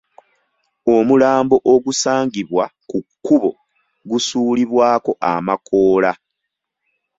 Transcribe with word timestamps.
Omulambo 0.95 1.55
ogusangibwa 1.73 2.65
ku 2.89 2.97
kkubo 3.07 3.51
gusuulibwako 4.09 5.11
amakoola. 5.31 6.11